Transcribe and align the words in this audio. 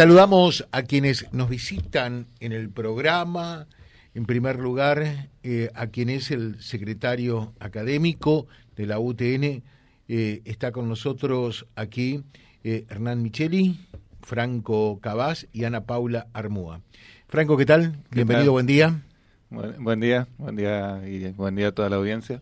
Saludamos 0.00 0.66
a 0.72 0.84
quienes 0.84 1.30
nos 1.30 1.50
visitan 1.50 2.26
en 2.40 2.52
el 2.52 2.70
programa. 2.70 3.66
En 4.14 4.24
primer 4.24 4.58
lugar, 4.58 5.28
eh, 5.42 5.70
a 5.74 5.88
quien 5.88 6.08
es 6.08 6.30
el 6.30 6.58
secretario 6.62 7.52
académico 7.60 8.46
de 8.76 8.86
la 8.86 8.98
UTN. 8.98 9.62
Eh, 10.08 10.40
está 10.46 10.72
con 10.72 10.88
nosotros 10.88 11.66
aquí 11.76 12.24
eh, 12.64 12.86
Hernán 12.88 13.20
Micheli, 13.20 13.78
Franco 14.22 15.00
Cabás 15.02 15.48
y 15.52 15.64
Ana 15.64 15.84
Paula 15.84 16.28
Armúa. 16.32 16.80
Franco, 17.28 17.58
¿qué 17.58 17.66
tal? 17.66 18.02
Bienvenido, 18.10 18.52
buen 18.52 18.64
día. 18.64 19.02
Buen, 19.50 20.00
día, 20.00 20.28
buen 20.38 20.56
día 20.56 21.02
y 21.06 21.30
buen 21.32 21.56
día 21.56 21.68
a 21.68 21.72
toda 21.72 21.90
la 21.90 21.96
audiencia. 21.96 22.40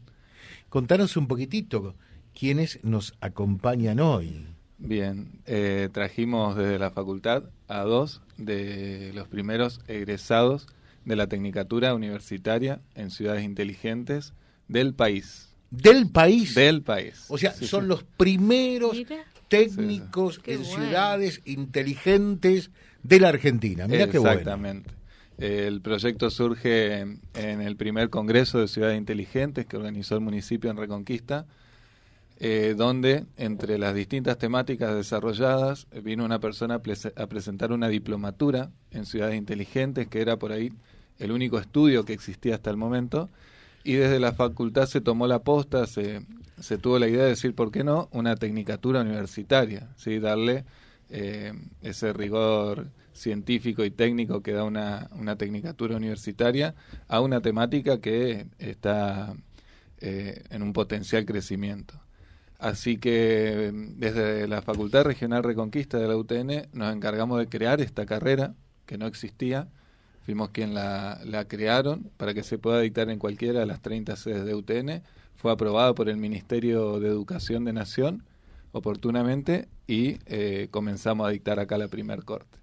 Contanos 0.68 1.16
un 1.16 1.26
poquitito 1.26 1.96
quiénes 2.38 2.78
nos 2.84 3.14
acompañan 3.20 3.98
hoy. 3.98 4.46
Bien, 4.78 5.40
eh, 5.46 5.88
trajimos 5.92 6.56
desde 6.56 6.78
la 6.78 6.90
facultad 6.90 7.44
a 7.66 7.82
dos 7.82 8.22
de 8.36 9.10
los 9.14 9.26
primeros 9.26 9.80
egresados 9.88 10.68
de 11.04 11.16
la 11.16 11.26
Tecnicatura 11.26 11.94
Universitaria 11.94 12.80
en 12.94 13.10
Ciudades 13.10 13.42
Inteligentes 13.42 14.34
del 14.68 14.94
país. 14.94 15.48
¿Del 15.70 16.08
país? 16.10 16.54
Del 16.54 16.82
país. 16.82 17.24
O 17.28 17.38
sea, 17.38 17.52
son 17.52 17.88
los 17.88 18.04
primeros 18.04 18.96
técnicos 19.48 20.40
en 20.46 20.64
ciudades 20.64 21.42
inteligentes 21.44 22.70
de 23.02 23.20
la 23.20 23.30
Argentina. 23.30 23.88
Mira 23.88 24.08
qué 24.08 24.18
bueno. 24.18 24.32
Exactamente. 24.32 24.90
El 25.38 25.80
proyecto 25.82 26.30
surge 26.30 27.00
en 27.00 27.60
el 27.60 27.76
primer 27.76 28.10
Congreso 28.10 28.60
de 28.60 28.68
Ciudades 28.68 28.98
Inteligentes 28.98 29.66
que 29.66 29.76
organizó 29.76 30.14
el 30.14 30.20
municipio 30.20 30.70
en 30.70 30.76
Reconquista 30.76 31.46
eh, 32.40 32.74
donde 32.76 33.26
entre 33.36 33.78
las 33.78 33.94
distintas 33.94 34.38
temáticas 34.38 34.94
desarrolladas 34.94 35.88
vino 36.04 36.24
una 36.24 36.38
persona 36.38 36.76
a, 36.76 37.26
presentar 37.26 37.72
una 37.72 37.88
diplomatura 37.88 38.70
en 38.92 39.06
ciudades 39.06 39.36
inteligentes, 39.36 40.06
que 40.06 40.20
era 40.20 40.36
por 40.36 40.52
ahí 40.52 40.72
el 41.18 41.32
único 41.32 41.58
estudio 41.58 42.04
que 42.04 42.12
existía 42.12 42.54
hasta 42.54 42.70
el 42.70 42.76
momento, 42.76 43.28
y 43.82 43.94
desde 43.94 44.20
la 44.20 44.32
facultad 44.32 44.86
se 44.86 45.00
tomó 45.00 45.26
la 45.26 45.40
posta, 45.40 45.86
se, 45.86 46.22
se 46.60 46.78
tuvo 46.78 47.00
la 47.00 47.08
idea 47.08 47.24
de 47.24 47.30
decir, 47.30 47.54
¿por 47.56 47.72
qué 47.72 47.82
no?, 47.82 48.08
una 48.12 48.36
tecnicatura 48.36 49.00
universitaria, 49.00 49.88
¿sí? 49.96 50.20
darle 50.20 50.64
eh, 51.10 51.52
ese 51.82 52.12
rigor 52.12 52.86
científico 53.14 53.84
y 53.84 53.90
técnico 53.90 54.42
que 54.42 54.52
da 54.52 54.62
una, 54.62 55.08
una 55.18 55.34
tecnicatura 55.34 55.96
universitaria 55.96 56.76
a 57.08 57.20
una 57.20 57.40
temática 57.40 58.00
que 58.00 58.46
está 58.58 59.34
eh, 60.00 60.44
en 60.50 60.62
un 60.62 60.72
potencial 60.72 61.24
crecimiento. 61.24 62.00
Así 62.58 62.98
que 62.98 63.70
desde 63.96 64.48
la 64.48 64.62
Facultad 64.62 65.04
Regional 65.04 65.44
Reconquista 65.44 65.98
de 65.98 66.08
la 66.08 66.16
UTN 66.16 66.68
nos 66.72 66.94
encargamos 66.94 67.38
de 67.38 67.48
crear 67.48 67.80
esta 67.80 68.04
carrera 68.04 68.54
que 68.84 68.98
no 68.98 69.06
existía. 69.06 69.68
Fuimos 70.22 70.50
quien 70.50 70.74
la, 70.74 71.20
la 71.24 71.46
crearon 71.46 72.10
para 72.16 72.34
que 72.34 72.42
se 72.42 72.58
pueda 72.58 72.80
dictar 72.80 73.08
en 73.10 73.18
cualquiera 73.18 73.60
de 73.60 73.66
las 73.66 73.80
30 73.80 74.16
sedes 74.16 74.44
de 74.44 74.54
UTN. 74.54 75.02
Fue 75.36 75.52
aprobada 75.52 75.94
por 75.94 76.08
el 76.08 76.16
Ministerio 76.16 76.98
de 76.98 77.08
Educación 77.08 77.64
de 77.64 77.72
Nación 77.72 78.24
oportunamente 78.72 79.68
y 79.86 80.18
eh, 80.26 80.68
comenzamos 80.70 81.26
a 81.26 81.30
dictar 81.30 81.58
acá 81.58 81.78
la 81.78 81.88
primer 81.88 82.24
corte. 82.24 82.58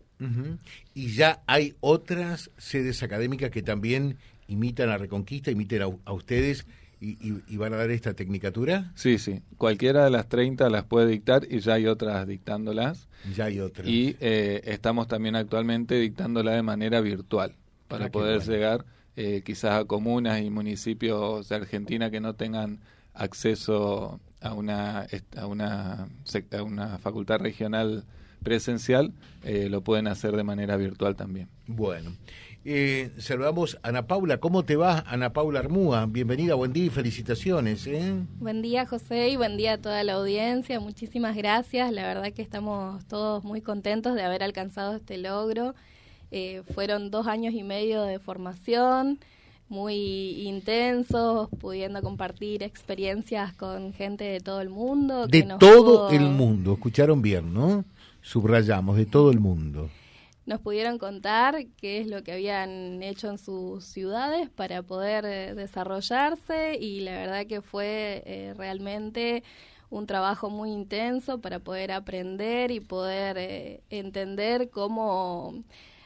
Y 0.93 1.13
ya 1.13 1.43
hay 1.45 1.75
otras 1.81 2.49
sedes 2.57 3.03
académicas 3.03 3.51
que 3.51 3.61
también 3.61 4.17
imitan 4.47 4.89
a 4.89 4.97
Reconquista, 4.97 5.51
imitan 5.51 5.99
a 6.05 6.13
ustedes 6.13 6.65
y, 7.05 7.57
van 7.57 7.73
a 7.73 7.77
dar 7.77 7.91
esta 7.91 8.13
tecnicatura? 8.13 8.91
Sí, 8.95 9.17
sí. 9.17 9.41
Cualquiera 9.57 10.05
de 10.05 10.09
las 10.09 10.27
30 10.27 10.69
las 10.69 10.85
puede 10.85 11.07
dictar 11.07 11.45
y 11.49 11.59
ya 11.59 11.73
hay 11.73 11.87
otras 11.87 12.27
dictándolas. 12.27 13.07
Ya 13.35 13.45
hay 13.45 13.59
otras. 13.59 13.87
Y 13.87 14.15
eh, 14.19 14.61
estamos 14.65 15.07
también 15.07 15.35
actualmente 15.35 15.95
dictándola 15.95 16.51
de 16.51 16.63
manera 16.63 17.01
virtual 17.01 17.55
para 17.87 18.05
ah, 18.05 18.11
poder 18.11 18.41
llegar 18.41 18.85
eh, 19.15 19.41
quizás 19.45 19.81
a 19.81 19.85
comunas 19.85 20.41
y 20.41 20.49
municipios 20.49 21.47
de 21.49 21.55
Argentina 21.55 22.09
que 22.11 22.19
no 22.19 22.33
tengan 22.33 22.79
acceso 23.13 24.19
a 24.41 24.53
una, 24.53 25.07
a 25.37 25.47
una, 25.47 26.07
a 26.51 26.63
una 26.63 26.97
facultad 26.97 27.39
regional 27.39 28.03
presencial, 28.45 29.11
eh, 29.43 29.67
lo 29.69 29.81
pueden 29.81 30.07
hacer 30.07 30.37
de 30.37 30.43
manera 30.43 30.77
virtual 30.77 31.17
también. 31.17 31.49
Bueno. 31.67 32.15
Eh, 32.67 33.11
saludamos 33.19 33.77
a 33.83 33.89
Ana 33.89 34.07
Paula. 34.07 34.39
¿Cómo 34.39 34.63
te 34.63 34.75
va, 34.75 35.03
Ana 35.07 35.33
Paula 35.33 35.59
Armúa? 35.59 36.07
Bienvenida, 36.07 36.55
buen 36.55 36.73
día 36.73 36.85
y 36.85 36.89
felicitaciones. 36.89 37.85
¿eh? 37.85 38.15
Buen 38.39 38.63
día, 38.63 38.87
José, 38.87 39.29
y 39.29 39.35
buen 39.35 39.55
día 39.55 39.73
a 39.73 39.77
toda 39.77 40.03
la 40.03 40.13
audiencia. 40.13 40.79
Muchísimas 40.79 41.35
gracias. 41.35 41.91
La 41.91 42.07
verdad 42.07 42.33
que 42.33 42.41
estamos 42.41 43.05
todos 43.05 43.43
muy 43.43 43.61
contentos 43.61 44.15
de 44.15 44.23
haber 44.23 44.41
alcanzado 44.41 44.95
este 44.95 45.19
logro. 45.19 45.75
Eh, 46.31 46.63
fueron 46.73 47.11
dos 47.11 47.27
años 47.27 47.53
y 47.53 47.61
medio 47.61 48.01
de 48.01 48.17
formación 48.17 49.19
muy 49.67 50.41
intensos, 50.47 51.49
pudiendo 51.59 52.01
compartir 52.01 52.63
experiencias 52.63 53.53
con 53.53 53.93
gente 53.93 54.23
de 54.23 54.39
todo 54.39 54.61
el 54.61 54.69
mundo. 54.69 55.27
De 55.27 55.43
todo 55.59 56.09
el 56.09 56.21
mundo, 56.21 56.73
escucharon 56.73 57.21
bien, 57.21 57.53
¿no? 57.53 57.85
Subrayamos, 58.25 58.97
de 58.97 59.05
todo 59.05 59.29
el 59.29 59.39
mundo. 59.39 59.91
Nos 60.47 60.59
pudieron 60.59 60.97
contar 60.97 61.67
qué 61.77 62.01
es 62.01 62.07
lo 62.07 62.23
que 62.23 62.31
habían 62.31 63.03
hecho 63.03 63.29
en 63.29 63.37
sus 63.37 63.85
ciudades 63.85 64.49
para 64.49 64.81
poder 64.81 65.25
eh, 65.25 65.53
desarrollarse 65.53 66.75
y 66.81 67.01
la 67.01 67.11
verdad 67.11 67.45
que 67.45 67.61
fue 67.61 68.23
eh, 68.25 68.55
realmente 68.57 69.43
un 69.91 70.07
trabajo 70.07 70.49
muy 70.49 70.71
intenso 70.71 71.39
para 71.39 71.59
poder 71.59 71.91
aprender 71.91 72.71
y 72.71 72.79
poder 72.79 73.37
eh, 73.37 73.83
entender 73.91 74.71
cómo 74.71 75.63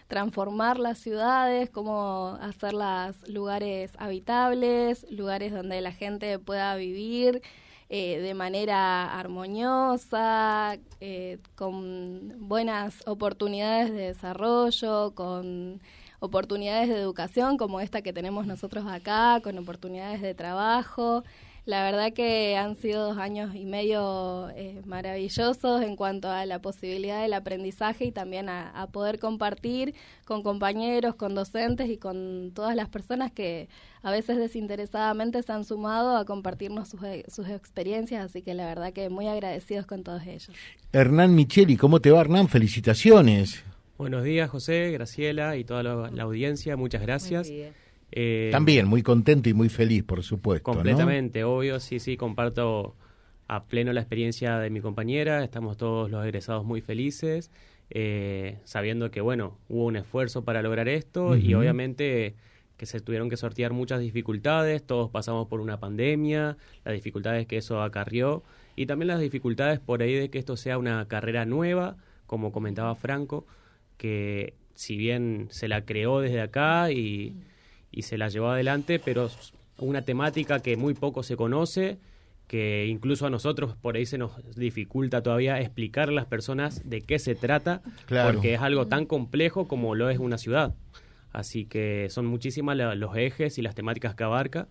transformar 0.09 0.77
las 0.77 0.97
ciudades, 0.97 1.69
cómo 1.69 2.37
hacerlas 2.41 3.15
lugares 3.29 3.93
habitables, 3.97 5.09
lugares 5.09 5.53
donde 5.53 5.79
la 5.79 5.93
gente 5.93 6.37
pueda 6.37 6.75
vivir 6.75 7.41
eh, 7.89 8.19
de 8.19 8.33
manera 8.35 9.17
armoniosa, 9.19 10.77
eh, 11.01 11.39
con 11.55 12.47
buenas 12.47 13.01
oportunidades 13.07 13.91
de 13.91 14.07
desarrollo, 14.07 15.11
con 15.15 15.81
oportunidades 16.19 16.89
de 16.89 16.99
educación 16.99 17.57
como 17.57 17.81
esta 17.81 18.01
que 18.01 18.13
tenemos 18.13 18.45
nosotros 18.45 18.85
acá, 18.87 19.39
con 19.43 19.57
oportunidades 19.57 20.21
de 20.21 20.35
trabajo. 20.35 21.23
La 21.65 21.83
verdad 21.83 22.13
que 22.13 22.57
han 22.57 22.75
sido 22.75 23.07
dos 23.07 23.17
años 23.17 23.53
y 23.53 23.65
medio 23.65 24.49
eh, 24.55 24.81
maravillosos 24.85 25.81
en 25.81 25.95
cuanto 25.95 26.29
a 26.29 26.45
la 26.45 26.59
posibilidad 26.61 27.21
del 27.21 27.33
aprendizaje 27.33 28.05
y 28.05 28.11
también 28.11 28.49
a, 28.49 28.87
poder 28.91 29.19
compartir 29.19 29.93
con 30.25 30.41
compañeros, 30.41 31.15
con 31.15 31.35
docentes 31.35 31.89
y 31.89 31.97
con 31.97 32.51
todas 32.55 32.75
las 32.75 32.89
personas 32.89 33.31
que 33.31 33.69
a 34.01 34.11
veces 34.11 34.37
desinteresadamente 34.37 35.43
se 35.43 35.51
han 35.51 35.63
sumado 35.63 36.17
a 36.17 36.25
compartirnos 36.25 36.89
sus, 36.89 37.01
sus 37.27 37.47
experiencias, 37.49 38.25
así 38.25 38.41
que 38.41 38.53
la 38.53 38.65
verdad 38.65 38.93
que 38.93 39.09
muy 39.09 39.27
agradecidos 39.27 39.85
con 39.85 40.03
todos 40.03 40.23
ellos. 40.25 40.51
Hernán 40.91 41.35
Micheli, 41.35 41.77
¿cómo 41.77 41.99
te 41.99 42.09
va 42.09 42.21
Hernán? 42.21 42.47
Felicitaciones. 42.47 43.63
Buenos 43.99 44.23
días 44.23 44.49
José, 44.49 44.91
Graciela 44.91 45.57
y 45.57 45.65
toda 45.65 45.83
la, 45.83 46.23
audiencia, 46.23 46.77
muchas 46.77 47.01
gracias. 47.01 47.51
Eh, 48.11 48.49
También 48.51 48.87
muy 48.87 49.03
contento 49.03 49.49
y 49.49 49.53
muy 49.53 49.69
feliz, 49.69 50.03
por 50.03 50.23
supuesto. 50.23 50.63
Completamente, 50.63 51.43
obvio, 51.43 51.79
sí, 51.79 51.99
sí, 51.99 52.17
comparto 52.17 52.95
a 53.47 53.63
pleno 53.63 53.91
la 53.93 54.01
experiencia 54.01 54.59
de 54.59 54.69
mi 54.69 54.79
compañera, 54.79 55.43
estamos 55.43 55.77
todos 55.77 56.11
los 56.11 56.23
egresados 56.23 56.65
muy 56.65 56.81
felices, 56.81 57.51
eh, 57.89 58.59
sabiendo 58.63 59.09
que, 59.09 59.21
bueno, 59.21 59.57
hubo 59.67 59.85
un 59.85 59.95
esfuerzo 59.95 60.43
para 60.43 60.61
lograr 60.61 60.87
esto 60.87 61.35
y 61.35 61.55
obviamente 61.55 62.35
que 62.77 62.85
se 62.85 63.01
tuvieron 63.01 63.29
que 63.29 63.37
sortear 63.37 63.73
muchas 63.73 63.99
dificultades, 63.99 64.83
todos 64.83 65.09
pasamos 65.09 65.47
por 65.47 65.59
una 65.59 65.79
pandemia, 65.79 66.57
las 66.85 66.93
dificultades 66.93 67.45
que 67.45 67.57
eso 67.57 67.81
acarrió 67.81 68.43
y 68.75 68.85
también 68.85 69.07
las 69.07 69.19
dificultades 69.19 69.79
por 69.79 70.01
ahí 70.01 70.13
de 70.13 70.29
que 70.29 70.39
esto 70.39 70.55
sea 70.55 70.77
una 70.77 71.05
carrera 71.07 71.45
nueva, 71.45 71.97
como 72.25 72.51
comentaba 72.51 72.95
Franco, 72.95 73.45
que 73.97 74.53
si 74.75 74.95
bien 74.95 75.47
se 75.49 75.67
la 75.67 75.83
creó 75.83 76.21
desde 76.21 76.39
acá 76.39 76.91
y 76.91 77.35
y 77.91 78.03
se 78.03 78.17
la 78.17 78.29
llevó 78.29 78.49
adelante, 78.49 78.99
pero 78.99 79.29
una 79.77 80.03
temática 80.03 80.59
que 80.59 80.77
muy 80.77 80.93
poco 80.93 81.23
se 81.23 81.35
conoce, 81.35 81.99
que 82.47 82.87
incluso 82.87 83.27
a 83.27 83.29
nosotros 83.29 83.75
por 83.75 83.95
ahí 83.95 84.05
se 84.05 84.17
nos 84.17 84.31
dificulta 84.55 85.21
todavía 85.21 85.61
explicar 85.61 86.09
a 86.09 86.11
las 86.11 86.25
personas 86.25 86.87
de 86.89 87.01
qué 87.01 87.19
se 87.19 87.35
trata, 87.35 87.81
porque 88.07 88.55
es 88.55 88.61
algo 88.61 88.87
tan 88.87 89.05
complejo 89.05 89.67
como 89.67 89.95
lo 89.95 90.09
es 90.09 90.19
una 90.19 90.37
ciudad. 90.37 90.73
Así 91.31 91.65
que 91.65 92.07
son 92.09 92.25
muchísimas 92.25 92.75
los 92.75 93.15
ejes 93.15 93.57
y 93.59 93.61
las 93.61 93.75
temáticas 93.75 94.15
que 94.15 94.23
abarca, 94.23 94.67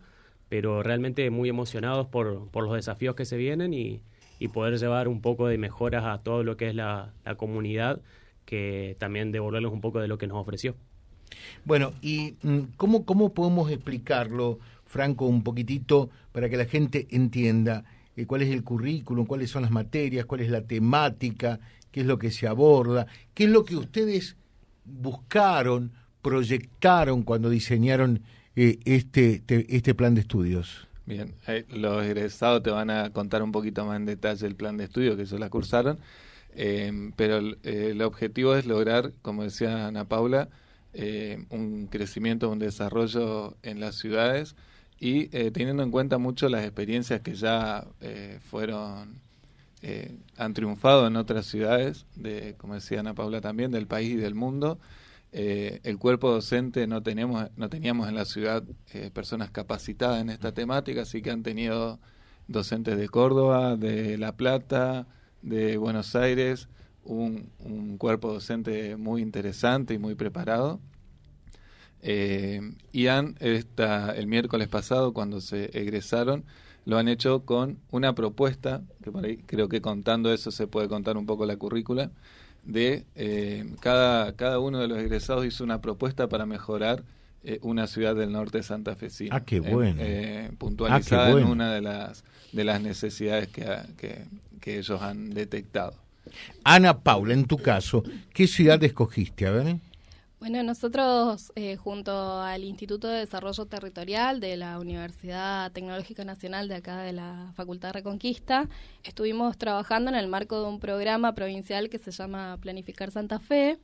pero 0.48 0.82
realmente 0.82 1.30
muy 1.30 1.48
emocionados 1.48 2.08
por, 2.08 2.50
por 2.50 2.64
los 2.64 2.74
desafíos 2.74 3.14
que 3.14 3.24
se 3.24 3.36
vienen 3.36 3.72
y, 3.72 4.02
y, 4.40 4.48
poder 4.48 4.78
llevar 4.78 5.06
un 5.06 5.20
poco 5.20 5.46
de 5.46 5.58
mejoras 5.58 6.04
a 6.04 6.18
todo 6.18 6.42
lo 6.42 6.56
que 6.56 6.68
es 6.68 6.74
la, 6.74 7.12
la 7.24 7.36
comunidad, 7.36 8.00
que 8.44 8.96
también 8.98 9.30
devolverles 9.30 9.70
un 9.70 9.80
poco 9.80 10.00
de 10.00 10.08
lo 10.08 10.18
que 10.18 10.26
nos 10.26 10.38
ofreció. 10.38 10.74
Bueno, 11.64 11.92
¿y 12.02 12.34
mm, 12.42 12.58
cómo, 12.76 13.04
cómo 13.04 13.32
podemos 13.32 13.70
explicarlo, 13.70 14.58
Franco, 14.84 15.26
un 15.26 15.42
poquitito 15.42 16.10
para 16.32 16.48
que 16.48 16.56
la 16.56 16.64
gente 16.64 17.06
entienda 17.10 17.84
eh, 18.16 18.26
cuál 18.26 18.42
es 18.42 18.50
el 18.50 18.64
currículum, 18.64 19.26
cuáles 19.26 19.50
son 19.50 19.62
las 19.62 19.70
materias, 19.70 20.26
cuál 20.26 20.40
es 20.40 20.50
la 20.50 20.62
temática, 20.62 21.60
qué 21.90 22.00
es 22.00 22.06
lo 22.06 22.18
que 22.18 22.30
se 22.30 22.46
aborda, 22.46 23.06
qué 23.34 23.44
es 23.44 23.50
lo 23.50 23.64
que 23.64 23.76
ustedes 23.76 24.36
buscaron, 24.84 25.92
proyectaron 26.22 27.22
cuando 27.22 27.50
diseñaron 27.50 28.22
eh, 28.56 28.78
este, 28.84 29.42
este 29.46 29.94
plan 29.94 30.14
de 30.14 30.22
estudios. 30.22 30.88
Bien, 31.06 31.32
eh, 31.46 31.64
los 31.70 32.04
egresados 32.04 32.62
te 32.62 32.70
van 32.70 32.90
a 32.90 33.10
contar 33.10 33.42
un 33.42 33.50
poquito 33.50 33.86
más 33.86 33.96
en 33.96 34.04
detalle 34.04 34.46
el 34.46 34.56
plan 34.56 34.76
de 34.76 34.84
estudio 34.84 35.16
que 35.16 35.22
ellos 35.22 35.40
la 35.40 35.48
cursaron, 35.48 35.98
eh, 36.54 37.12
pero 37.16 37.38
el, 37.62 38.02
objetivo 38.02 38.54
es 38.56 38.66
lograr, 38.66 39.12
como 39.22 39.42
decía 39.42 39.86
Ana 39.86 40.04
Paula, 40.04 40.48
un 41.50 41.86
crecimiento, 41.90 42.50
un 42.50 42.58
desarrollo 42.58 43.56
en 43.62 43.78
las 43.80 43.94
ciudades 43.94 44.56
y 44.98 45.28
teniendo 45.28 45.82
en 45.84 45.92
cuenta 45.92 46.18
mucho 46.18 46.48
las 46.48 46.64
experiencias 46.64 47.20
que 47.20 47.34
ya 47.34 47.86
fueron 48.50 49.20
han 50.36 50.54
triunfado 50.54 51.06
en 51.06 51.16
otras 51.16 51.46
ciudades, 51.46 52.06
de, 52.16 52.56
como 52.58 52.74
decía 52.74 52.98
Ana 53.00 53.14
Paula 53.14 53.40
también, 53.40 53.70
del 53.70 53.86
país 53.86 54.10
y 54.10 54.16
del 54.16 54.34
mundo, 54.34 54.80
eh, 55.30 55.80
el 55.84 55.98
cuerpo 55.98 56.30
docente 56.30 56.86
no 56.86 57.02
tenemos 57.02 57.50
no 57.56 57.68
teníamos 57.68 58.08
en 58.08 58.14
la 58.14 58.24
ciudad 58.24 58.64
eh, 58.94 59.10
personas 59.12 59.50
capacitadas 59.50 60.22
en 60.22 60.30
esta 60.30 60.52
temática 60.52 61.02
así 61.02 61.20
que 61.20 61.30
han 61.30 61.42
tenido 61.42 61.98
docentes 62.46 62.96
de 62.96 63.10
Córdoba 63.10 63.76
de 63.76 64.16
La 64.16 64.38
Plata 64.38 65.06
de 65.42 65.76
Buenos 65.76 66.16
Aires 66.16 66.68
un, 67.08 67.96
cuerpo 67.98 68.32
docente 68.32 68.96
muy 68.96 69.22
interesante 69.22 69.94
y 69.94 69.98
muy 69.98 70.14
preparado 70.14 70.80
eh, 72.02 72.60
y 72.92 73.08
han 73.08 73.34
esta, 73.40 74.12
el 74.12 74.26
miércoles 74.26 74.68
pasado 74.68 75.12
cuando 75.12 75.40
se 75.40 75.70
egresaron 75.78 76.44
lo 76.84 76.96
han 76.96 77.08
hecho 77.08 77.44
con 77.44 77.78
una 77.90 78.14
propuesta 78.14 78.82
que 79.02 79.10
por 79.10 79.24
ahí 79.24 79.38
creo 79.38 79.68
que 79.68 79.80
contando 79.80 80.32
eso 80.32 80.50
se 80.50 80.66
puede 80.66 80.88
contar 80.88 81.16
un 81.16 81.26
poco 81.26 81.44
la 81.44 81.56
currícula 81.56 82.10
de 82.64 83.04
eh, 83.14 83.64
cada, 83.80 84.36
cada 84.36 84.58
uno 84.58 84.78
de 84.78 84.88
los 84.88 84.98
egresados 84.98 85.46
hizo 85.46 85.64
una 85.64 85.80
propuesta 85.80 86.28
para 86.28 86.46
mejorar 86.46 87.02
eh, 87.44 87.58
una 87.62 87.86
ciudad 87.86 88.14
del 88.14 88.32
norte 88.32 88.58
de 88.58 88.64
Santa 88.64 88.94
Fe. 88.96 89.08
Ah, 89.30 89.44
qué 89.44 89.60
bueno. 89.60 90.00
Eh, 90.00 90.50
puntualizada 90.58 91.28
ah, 91.28 91.40
en 91.40 91.46
una 91.46 91.72
de 91.72 91.80
las, 91.80 92.24
de 92.52 92.64
las 92.64 92.80
necesidades 92.80 93.48
que, 93.48 93.64
que, 93.96 94.24
que 94.60 94.78
ellos 94.78 95.00
han 95.00 95.30
detectado. 95.30 95.94
Ana 96.64 97.00
Paula, 97.00 97.34
en 97.34 97.46
tu 97.46 97.56
caso, 97.58 98.02
¿qué 98.32 98.46
ciudad 98.46 98.82
escogiste? 98.82 99.46
A 99.46 99.50
ver. 99.50 99.76
Bueno, 100.40 100.62
nosotros 100.62 101.50
eh, 101.56 101.74
junto 101.74 102.40
al 102.40 102.62
Instituto 102.62 103.08
de 103.08 103.18
Desarrollo 103.18 103.66
Territorial 103.66 104.38
de 104.38 104.56
la 104.56 104.78
Universidad 104.78 105.72
Tecnológica 105.72 106.24
Nacional 106.24 106.68
de 106.68 106.76
acá 106.76 106.98
de 106.98 107.12
la 107.12 107.52
Facultad 107.56 107.92
Reconquista, 107.92 108.68
estuvimos 109.02 109.58
trabajando 109.58 110.10
en 110.10 110.16
el 110.16 110.28
marco 110.28 110.62
de 110.62 110.68
un 110.68 110.78
programa 110.78 111.34
provincial 111.34 111.88
que 111.88 111.98
se 111.98 112.12
llama 112.12 112.56
Planificar 112.60 113.10
Santa 113.10 113.40
Fe, 113.40 113.78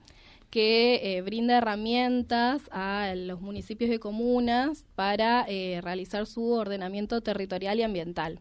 que 0.51 1.01
eh, 1.03 1.23
brinda 1.23 1.59
herramientas 1.59 2.63
a 2.71 3.13
los 3.17 3.41
municipios 3.41 3.91
y 3.91 3.99
comunas 3.99 4.85
para 4.95 5.45
eh, 5.49 5.81
realizar 5.83 6.25
su 6.27 6.53
ordenamiento 6.53 7.21
territorial 7.21 7.81
y 7.81 7.83
ambiental. 7.83 8.39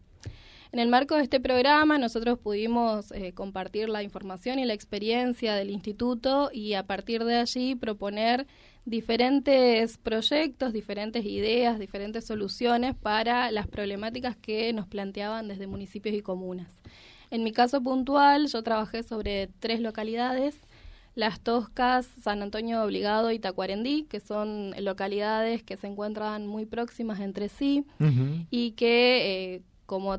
En 0.73 0.79
el 0.79 0.87
marco 0.87 1.15
de 1.15 1.21
este 1.21 1.39
programa 1.39 1.99
nosotros 1.99 2.39
pudimos 2.39 3.11
eh, 3.11 3.31
compartir 3.33 3.89
la 3.89 4.01
información 4.01 4.57
y 4.57 4.65
la 4.65 4.73
experiencia 4.73 5.53
del 5.53 5.69
instituto 5.69 6.49
y 6.51 6.73
a 6.73 6.81
partir 6.81 7.25
de 7.25 7.35
allí 7.35 7.75
proponer 7.75 8.47
diferentes 8.83 9.99
proyectos, 9.99 10.73
diferentes 10.73 11.25
ideas, 11.25 11.77
diferentes 11.77 12.25
soluciones 12.25 12.95
para 12.95 13.51
las 13.51 13.67
problemáticas 13.67 14.35
que 14.35 14.73
nos 14.73 14.87
planteaban 14.87 15.47
desde 15.47 15.67
municipios 15.67 16.15
y 16.15 16.23
comunas. 16.23 16.71
En 17.29 17.43
mi 17.43 17.51
caso 17.51 17.79
puntual, 17.83 18.47
yo 18.47 18.63
trabajé 18.63 19.03
sobre 19.03 19.51
tres 19.59 19.79
localidades, 19.79 20.55
Las 21.13 21.39
Toscas, 21.39 22.07
San 22.23 22.41
Antonio 22.41 22.81
Obligado 22.81 23.31
y 23.31 23.37
Tacuarendí, 23.37 24.05
que 24.09 24.19
son 24.19 24.73
localidades 24.83 25.61
que 25.61 25.77
se 25.77 25.85
encuentran 25.85 26.47
muy 26.47 26.65
próximas 26.65 27.19
entre 27.19 27.47
sí 27.47 27.85
y 28.49 28.71
que, 28.71 29.53
eh, 29.53 29.61
como 29.85 30.17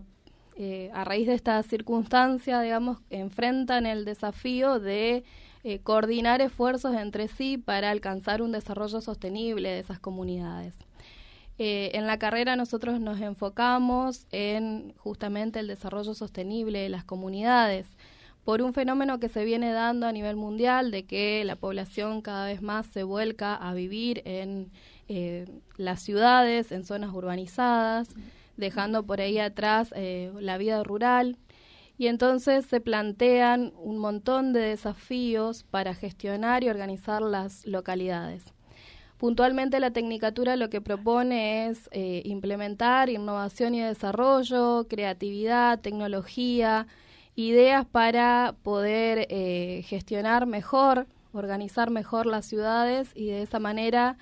eh, 0.56 0.90
a 0.94 1.02
raíz 1.02 1.26
de 1.26 1.34
esta 1.34 1.60
circunstancia, 1.64 2.60
digamos, 2.60 2.98
enfrentan 3.10 3.86
el 3.86 4.04
desafío 4.04 4.78
de 4.78 5.24
eh, 5.64 5.80
coordinar 5.80 6.40
esfuerzos 6.40 6.94
entre 6.94 7.26
sí 7.26 7.58
para 7.58 7.90
alcanzar 7.90 8.40
un 8.40 8.52
desarrollo 8.52 9.00
sostenible 9.00 9.70
de 9.70 9.80
esas 9.80 9.98
comunidades. 9.98 10.76
Eh, 11.58 11.90
en 11.94 12.06
la 12.06 12.18
carrera 12.18 12.54
nosotros 12.54 13.00
nos 13.00 13.20
enfocamos 13.20 14.26
en 14.30 14.92
justamente 14.96 15.58
el 15.58 15.66
desarrollo 15.66 16.14
sostenible 16.14 16.80
de 16.80 16.88
las 16.88 17.04
comunidades 17.04 17.88
por 18.44 18.62
un 18.62 18.74
fenómeno 18.74 19.18
que 19.18 19.28
se 19.28 19.44
viene 19.44 19.72
dando 19.72 20.06
a 20.06 20.12
nivel 20.12 20.36
mundial 20.36 20.90
de 20.90 21.04
que 21.04 21.42
la 21.44 21.56
población 21.56 22.22
cada 22.22 22.46
vez 22.46 22.62
más 22.62 22.86
se 22.86 23.02
vuelca 23.02 23.54
a 23.54 23.72
vivir 23.74 24.22
en 24.24 24.70
las 25.76 26.02
ciudades, 26.02 26.70
en 26.70 26.84
zonas 26.84 27.12
urbanizadas 27.14 28.14
dejando 28.56 29.04
por 29.04 29.20
ahí 29.20 29.38
atrás 29.38 29.92
eh, 29.96 30.32
la 30.40 30.58
vida 30.58 30.82
rural. 30.82 31.36
Y 31.96 32.08
entonces 32.08 32.66
se 32.66 32.80
plantean 32.80 33.72
un 33.76 33.98
montón 33.98 34.52
de 34.52 34.60
desafíos 34.60 35.64
para 35.64 35.94
gestionar 35.94 36.64
y 36.64 36.68
organizar 36.68 37.22
las 37.22 37.66
localidades. 37.66 38.52
Puntualmente 39.18 39.78
la 39.78 39.92
Tecnicatura 39.92 40.56
lo 40.56 40.70
que 40.70 40.80
propone 40.80 41.68
es 41.68 41.88
eh, 41.92 42.22
implementar 42.24 43.08
innovación 43.08 43.74
y 43.74 43.80
desarrollo, 43.80 44.86
creatividad, 44.88 45.80
tecnología, 45.80 46.88
ideas 47.36 47.86
para 47.86 48.54
poder 48.62 49.26
eh, 49.30 49.82
gestionar 49.86 50.46
mejor, 50.46 51.06
organizar 51.32 51.90
mejor 51.90 52.26
las 52.26 52.44
ciudades 52.44 53.12
y 53.14 53.26
de 53.26 53.42
esa 53.42 53.60
manera 53.60 54.18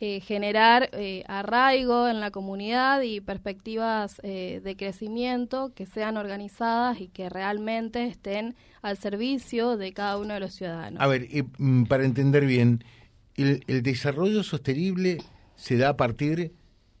eh, 0.00 0.20
generar 0.20 0.90
eh, 0.92 1.22
arraigo 1.28 2.08
en 2.08 2.18
la 2.18 2.32
comunidad 2.32 3.02
y 3.02 3.20
perspectivas 3.20 4.20
eh, 4.24 4.60
de 4.62 4.76
crecimiento 4.76 5.72
que 5.72 5.86
sean 5.86 6.16
organizadas 6.16 7.00
y 7.00 7.06
que 7.06 7.28
realmente 7.28 8.04
estén 8.04 8.56
al 8.82 8.98
servicio 8.98 9.76
de 9.76 9.92
cada 9.92 10.18
uno 10.18 10.34
de 10.34 10.40
los 10.40 10.52
ciudadanos. 10.54 11.00
A 11.00 11.06
ver, 11.06 11.28
mm, 11.58 11.84
para 11.84 12.04
entender 12.04 12.44
bien, 12.44 12.82
el, 13.36 13.62
desarrollo 13.84 14.42
sostenible 14.42 15.18
se 15.54 15.76
da 15.76 15.90
a 15.90 15.96
partir 15.96 16.52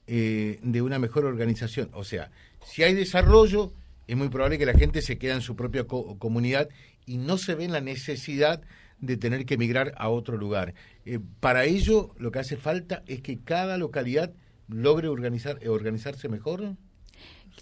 de 0.06 0.82
una 0.82 0.98
mejor 0.98 1.24
organización. 1.24 1.90
O 1.94 2.04
sea, 2.04 2.30
si 2.64 2.84
hay 2.84 2.94
desarrollo, 2.94 3.72
es 4.06 4.16
muy 4.16 4.28
probable 4.28 4.58
que 4.58 4.66
la 4.66 4.74
gente 4.74 5.02
se 5.02 5.18
quede 5.18 5.32
en 5.32 5.40
su 5.40 5.56
propia 5.56 5.84
comunidad 5.84 6.68
y 7.06 7.16
no 7.18 7.38
se 7.38 7.54
ve 7.54 7.68
la 7.68 7.80
necesidad 7.80 8.62
tener 9.18 9.46
que 9.46 9.54
emigrar 9.54 9.92
a 9.96 10.08
otro 10.08 10.36
lugar. 10.36 10.74
Eh, 11.04 11.20
para 11.40 11.64
ello, 11.64 12.14
lo 12.18 12.30
que 12.30 12.38
hace 12.38 12.56
falta 12.56 13.02
es 13.06 13.20
que 13.20 13.38
cada 13.38 13.76
localidad 13.78 14.32
logre 14.68 15.08
organizar, 15.08 15.58
eh, 15.60 15.68
organizarse 15.68 16.28
mejor. 16.28 16.76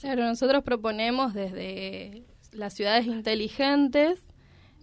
Claro, 0.01 0.25
nosotros 0.25 0.63
proponemos 0.63 1.35
desde 1.35 2.25
las 2.53 2.75
ciudades 2.75 3.07
inteligentes 3.07 4.21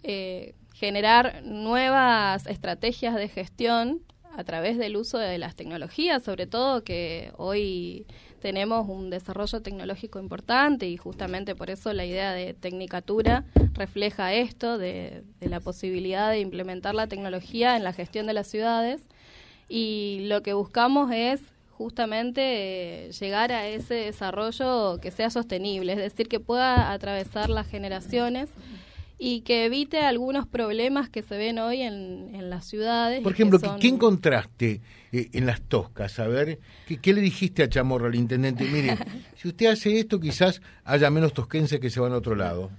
eh, 0.04 0.56
generar 0.74 1.44
nuevas 1.44 2.46
estrategias 2.48 3.16
de 3.16 3.28
gestión 3.28 4.02
a 4.36 4.44
través 4.44 4.78
del 4.78 4.96
uso 4.96 5.18
de 5.18 5.38
las 5.38 5.56
tecnologías, 5.56 6.24
sobre 6.24 6.48
todo 6.48 6.84
que 6.84 7.32
hoy 7.36 8.06
tenemos 8.40 8.88
un 8.88 9.10
desarrollo 9.10 9.62
tecnológico 9.62 10.20
importante 10.20 10.88
y 10.88 10.98
justamente 10.98 11.56
por 11.56 11.70
eso 11.70 11.94
la 11.94 12.06
idea 12.06 12.34
de 12.34 12.54
Tecnicatura 12.54 13.46
refleja 13.74 14.34
esto, 14.34 14.78
de, 14.78 15.24
la 15.42 15.60
posibilidad 15.60 16.32
de 16.32 16.40
implementar 16.40 16.96
la 16.96 17.08
tecnología 17.08 17.76
en 17.76 17.84
la 17.84 17.94
gestión 17.94 18.28
de 18.28 18.34
las 18.34 18.48
ciudades. 18.48 19.02
Y 19.68 20.26
lo 20.28 20.42
que 20.42 20.54
buscamos 20.54 21.12
es 21.12 21.42
justamente 21.72 23.08
eh, 23.08 23.12
llegar 23.12 23.52
a 23.52 23.68
ese 23.68 23.94
desarrollo 23.94 25.00
que 25.02 25.12
sea 25.12 25.30
sostenible, 25.30 25.94
es 25.94 26.00
decir, 26.00 26.28
que 26.28 26.40
pueda 26.40 26.92
atravesar 26.92 27.50
las 27.50 27.68
generaciones 27.68 28.50
y 29.22 29.42
que 29.42 29.66
evite 29.66 30.00
algunos 30.00 30.48
problemas 30.48 31.10
que 31.10 31.22
se 31.22 31.38
ven 31.38 31.60
hoy 31.60 31.82
en, 31.82 32.50
las 32.50 32.66
ciudades. 32.66 33.22
Por 33.22 33.34
ejemplo, 33.34 33.60
¿qué 33.80 33.90
encontraste 33.90 34.82
eh, 35.12 35.30
en 35.34 35.46
las 35.46 35.62
toscas? 35.62 36.18
A 36.20 36.28
ver, 36.28 36.58
¿qué, 37.02 37.14
le 37.14 37.20
dijiste 37.20 37.62
a 37.62 37.70
Chamorro, 37.70 38.08
al 38.08 38.16
intendente? 38.16 38.64
Mire, 38.64 38.98
si 39.36 39.50
usted 39.50 39.68
hace 39.68 40.00
esto, 40.00 40.22
quizás 40.22 40.62
haya 40.86 41.10
menos 41.10 41.34
tosquenses 41.34 41.82
que 41.82 41.90
se 41.90 42.00
van 42.00 42.14
a 42.14 42.16
otro 42.16 42.34
lado. 42.34 42.72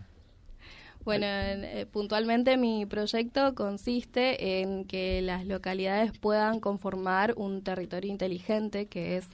Bueno, 1.04 1.26
eh, 1.26 1.86
puntualmente 1.90 2.56
mi 2.56 2.86
proyecto 2.86 3.54
consiste 3.54 4.60
en 4.60 4.84
que 4.84 5.20
las 5.22 5.46
localidades 5.46 6.12
puedan 6.18 6.58
conformar 6.58 7.34
un 7.36 7.62
territorio 7.62 8.10
inteligente, 8.10 8.86
que 8.86 9.18
es 9.18 9.26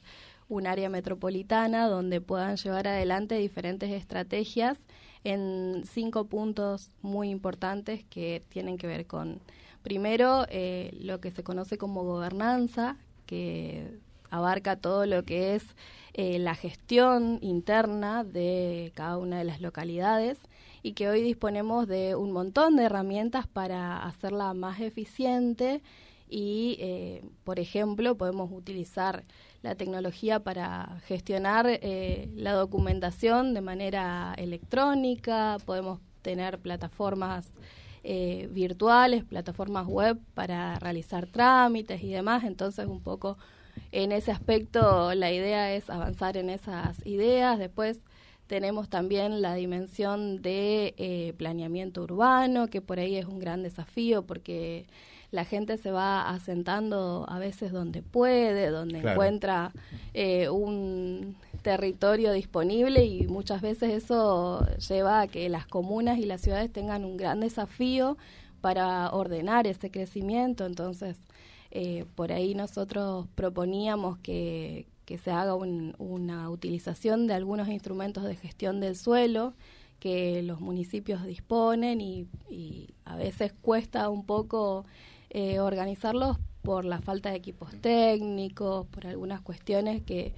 un 0.49 0.67
área 0.67 0.89
metropolitana 0.89 1.89
donde 1.89 2.21
puedan 2.21 2.57
llevar 2.57 2.89
adelante 2.89 3.37
diferentes 3.37 3.91
estrategias 3.91 4.79
en 5.27 5.83
cinco 5.87 6.27
puntos 6.27 6.93
muy 7.03 7.31
importantes 7.31 8.05
que 8.05 8.45
tienen 8.49 8.79
que 8.79 8.87
ver 8.87 9.07
con, 9.07 9.41
primero, 9.83 10.47
eh, 10.51 10.97
lo 11.01 11.21
que 11.21 11.33
se 11.33 11.43
conoce 11.43 11.79
como 11.79 12.05
gobernanza, 12.05 12.97
que 13.27 13.99
abarca 14.31 14.77
todo 14.77 15.05
lo 15.05 15.25
que 15.25 15.57
es 15.57 15.65
eh, 16.15 16.39
la 16.39 16.55
gestión 16.55 17.41
interna 17.43 18.23
de 18.23 18.93
cada 18.95 19.19
una 19.19 19.39
de 19.39 19.45
las 19.45 19.61
localidades 19.61 20.39
y 20.85 20.93
que 20.93 21.09
hoy 21.09 21.23
disponemos 21.23 21.89
de 21.89 22.15
un 22.15 22.31
montón 22.31 22.77
de 22.77 22.85
herramientas 22.85 23.49
para 23.49 24.05
hacerla 24.05 24.55
más 24.55 24.79
eficiente 24.79 25.83
y, 26.29 26.77
eh, 26.79 27.25
por 27.43 27.59
ejemplo, 27.59 28.17
podemos 28.17 28.53
utilizar 28.53 29.25
la 29.67 29.75
tecnología 29.75 30.39
para 30.39 31.01
gestionar 31.09 31.67
eh, 31.69 32.29
la 32.37 32.53
documentación 32.53 33.53
de 33.53 33.61
manera 33.61 34.33
electrónica, 34.39 35.59
podemos 35.65 35.99
tener 36.23 36.61
plataformas 36.61 37.49
eh, 38.05 38.49
virtuales, 38.53 39.25
plataformas 39.25 39.89
web 39.89 40.19
para 40.35 40.79
realizar 40.79 41.27
trámites 41.27 42.01
y 42.05 42.11
demás, 42.11 42.45
entonces 42.45 42.87
un 42.87 43.01
poco 43.01 43.39
en 43.91 44.13
ese 44.13 44.31
aspecto 44.31 45.13
la 45.15 45.33
idea 45.33 45.75
es 45.75 45.91
avanzar 45.91 46.37
en 46.37 46.49
esas 46.49 47.05
ideas, 47.05 47.59
después 47.59 47.99
tenemos 48.47 48.89
también 48.89 49.43
la 49.43 49.57
dimensión 49.57 50.43
de 50.43 50.95
eh, 50.97 51.35
planeamiento 51.37 52.05
urbano, 52.05 52.69
que 52.69 52.81
por 52.81 53.01
ahí 53.01 53.17
es 53.17 53.27
un 53.27 53.41
gran 53.41 53.65
desafío 53.65 54.23
porque 54.23 54.87
la 55.31 55.45
gente 55.45 55.77
se 55.79 55.91
va 55.91 56.29
asentando 56.29 57.27
a 57.29 57.39
veces 57.39 57.73
donde 57.73 58.03
puede, 58.03 58.71
donde 58.71 58.99
encuentra 58.99 59.73
eh, 60.15 60.49
un 60.49 61.37
territorio 61.63 62.33
disponible 62.33 63.05
y 63.05 63.27
muchas 63.27 63.61
veces 63.61 64.05
eso 64.05 64.67
lleva 64.89 65.23
a 65.23 65.27
que 65.27 65.49
las 65.49 65.67
comunas 65.67 66.19
y 66.19 66.27
las 66.27 66.41
ciudades 66.41 66.73
tengan 66.73 67.05
un 67.05 67.17
gran 67.17 67.41
desafío 67.41 68.17
para 68.61 69.11
ordenar 69.11 69.67
ese 69.67 69.91
crecimiento. 69.91 70.65
Entonces, 70.65 71.19
eh, 71.71 72.05
por 72.15 72.33
ahí 72.33 72.55
nosotros 72.55 73.27
proponíamos 73.35 74.19
que, 74.19 74.87
que 75.05 75.19
se 75.19 75.31
haga 75.31 75.55
una 75.55 76.51
utilización 76.51 77.27
de 77.27 77.35
algunos 77.35 77.69
instrumentos 77.69 78.25
de 78.25 78.37
gestión 78.37 78.81
del 78.81 78.97
suelo 78.97 79.55
que 80.01 80.43
los 80.43 80.61
municipios 80.61 81.25
disponen 81.25 82.01
y, 82.01 82.29
a 83.05 83.17
veces 83.17 83.53
cuesta 83.53 84.09
un 84.09 84.27
poco 84.27 84.85
eh, 85.37 85.61
organizarlos 85.61 86.39
por 86.63 86.87
la 86.87 87.03
falta 87.03 87.29
de 87.31 87.37
equipos 87.37 87.71
técnicos, 87.83 88.87
por 88.87 89.07
algunas 89.07 89.43
cuestiones 89.43 90.01
que, 90.01 90.33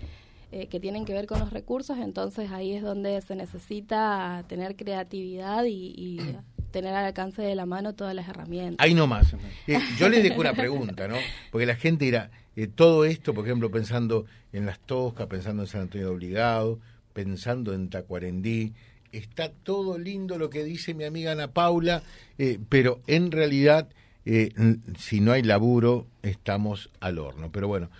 eh, 0.50 0.66
que 0.66 0.80
tienen 0.80 1.04
que 1.04 1.12
ver 1.12 1.26
con 1.26 1.38
los 1.38 1.52
recursos, 1.52 1.98
entonces 1.98 2.50
ahí 2.50 2.74
es 2.74 2.82
donde 2.82 3.20
se 3.20 3.36
necesita 3.36 4.44
tener 4.48 4.74
creatividad 4.74 5.64
y, 5.66 6.18
tener 6.72 6.94
al 6.94 7.04
alcance 7.04 7.42
de 7.42 7.54
la 7.54 7.64
mano 7.64 7.94
todas 7.94 8.12
las 8.12 8.28
herramientas. 8.28 8.84
Ahí 8.84 8.92
nomás. 8.92 9.36
Eh, 9.68 9.78
yo 9.98 10.08
le 10.08 10.20
dejo 10.20 10.40
una 10.40 10.52
pregunta, 10.52 11.06
¿no? 11.06 11.16
Porque 11.52 11.64
la 11.64 11.76
gente 11.76 12.06
dirá, 12.06 12.30
eh, 12.56 12.66
todo 12.66 13.04
esto, 13.04 13.34
por 13.34 13.46
ejemplo, 13.46 13.70
pensando 13.70 14.26
en 14.52 14.66
Las 14.66 14.80
Toscas, 14.80 15.28
pensando 15.28 15.62
en 15.62 15.68
San 15.68 15.82
Antonio 15.82 16.08
de 16.08 16.14
Obligado, 16.14 16.80
pensando 17.12 17.72
en 17.72 17.88
Tacuarendí, 17.88 18.72
está 19.12 19.52
todo 19.52 19.96
lindo 19.96 20.38
lo 20.38 20.50
que 20.50 20.64
dice 20.64 20.92
mi 20.92 21.04
amiga 21.04 21.32
Ana 21.32 21.52
Paula, 21.52 22.02
eh, 22.38 22.58
pero 22.68 23.00
en 23.06 23.30
realidad, 23.30 23.88
eh, 24.28 24.76
si 24.98 25.20
no 25.20 25.32
hay 25.32 25.42
laburo, 25.42 26.06
estamos 26.22 26.90
al 27.00 27.18
horno. 27.18 27.50
Pero 27.50 27.66
bueno, 27.68 27.90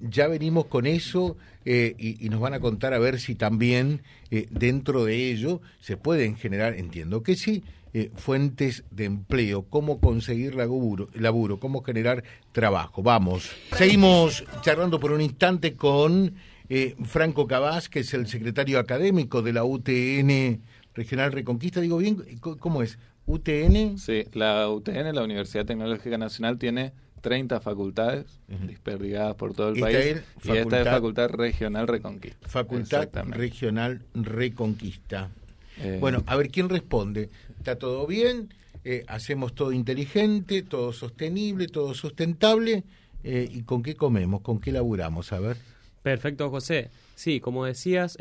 ya 0.00 0.28
venimos 0.28 0.66
con 0.66 0.86
eso 0.86 1.36
y, 1.64 2.24
y, 2.24 2.28
nos 2.30 2.40
van 2.40 2.54
a 2.54 2.60
contar 2.60 2.94
a 2.94 2.98
ver 2.98 3.20
si 3.20 3.34
también 3.34 4.02
dentro 4.50 5.04
de 5.04 5.30
ello 5.30 5.60
se 5.80 5.96
pueden 5.96 6.36
generar, 6.36 6.74
entiendo 6.74 7.22
que 7.22 7.36
sí, 7.36 7.62
eh, 7.96 8.10
fuentes 8.12 8.82
de 8.90 9.04
empleo, 9.04 9.66
cómo 9.70 10.00
conseguir 10.00 10.56
laburo, 10.56 11.08
laburo, 11.14 11.60
cómo 11.60 11.80
generar 11.84 12.24
trabajo. 12.50 13.04
Vamos, 13.04 13.52
seguimos 13.70 14.44
charlando 14.62 14.98
por 14.98 15.12
un 15.12 15.20
instante 15.20 15.76
con 15.76 16.34
eh, 16.68 16.96
Franco 17.04 17.46
Cabás, 17.46 17.88
que 17.88 18.00
es 18.00 18.12
el 18.12 18.26
secretario 18.26 18.80
académico 18.80 19.42
de 19.42 19.52
la 19.52 19.62
UTN 19.62 20.60
Regional 20.92 21.30
Reconquista. 21.30 21.80
Digo 21.80 21.98
bien, 21.98 22.16
¿cómo 22.40 22.82
es? 22.82 22.98
¿UTN? 23.26 23.98
Sí, 23.98 24.24
la 24.32 24.68
UTN, 24.68 25.14
la 25.14 25.22
Universidad 25.22 25.64
Tecnológica 25.64 26.18
Nacional, 26.18 26.58
tiene 26.58 26.92
30 27.20 27.60
facultades 27.60 28.26
dispersadas 28.66 29.34
por 29.36 29.54
todo 29.54 29.70
el 29.70 29.80
país. 29.80 30.22
y 30.44 30.50
esta 30.50 30.80
es 30.80 30.88
Facultad 30.88 31.30
Regional 31.30 31.88
Reconquista. 31.88 32.48
Facultad 32.48 33.08
Regional 33.30 34.02
Reconquista. 34.12 35.30
Eh, 35.78 35.96
bueno, 36.00 36.22
a 36.26 36.36
ver 36.36 36.50
quién 36.50 36.68
responde. 36.68 37.30
¿Está 37.58 37.76
todo 37.76 38.06
bien? 38.06 38.50
Eh, 38.84 39.04
¿Hacemos 39.08 39.54
todo 39.54 39.72
inteligente, 39.72 40.62
todo 40.62 40.92
sostenible, 40.92 41.66
todo 41.68 41.94
sustentable? 41.94 42.84
Eh, 43.22 43.48
¿Y 43.50 43.62
con 43.62 43.82
qué 43.82 43.94
comemos? 43.94 44.42
¿Con 44.42 44.60
qué 44.60 44.70
laburamos? 44.70 45.32
A 45.32 45.40
ver. 45.40 45.56
Perfecto, 46.02 46.50
José. 46.50 46.90
Sí, 47.14 47.40
como 47.40 47.64
decías, 47.64 48.18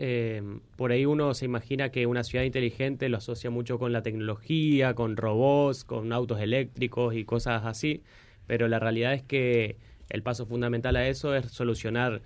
por 0.75 0.91
ahí 0.91 1.05
uno 1.05 1.33
se 1.33 1.45
imagina 1.45 1.89
que 1.89 2.05
una 2.05 2.23
ciudad 2.23 2.45
inteligente 2.45 3.09
lo 3.09 3.17
asocia 3.17 3.49
mucho 3.49 3.79
con 3.79 3.91
la 3.91 4.03
tecnología, 4.03 4.93
con 4.93 5.17
robots, 5.17 5.83
con 5.83 6.13
autos 6.13 6.39
eléctricos 6.39 7.15
y 7.15 7.25
cosas 7.25 7.65
así, 7.65 8.03
pero 8.45 8.67
la 8.67 8.79
realidad 8.79 9.13
es 9.13 9.23
que 9.23 9.77
el 10.09 10.21
paso 10.21 10.45
fundamental 10.45 10.95
a 10.95 11.07
eso 11.07 11.33
es 11.35 11.47
solucionar 11.47 12.21